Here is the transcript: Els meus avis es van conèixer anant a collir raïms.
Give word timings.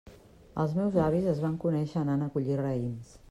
Els 0.63 0.73
meus 0.77 0.97
avis 1.09 1.27
es 1.33 1.43
van 1.45 1.59
conèixer 1.67 2.03
anant 2.03 2.27
a 2.29 2.33
collir 2.39 2.61
raïms. 2.65 3.17